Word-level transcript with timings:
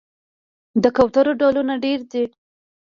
د 0.83 0.85
کوترو 0.95 1.31
ډولونه 1.39 1.73
ډیر 1.83 1.99
دي 2.11 2.23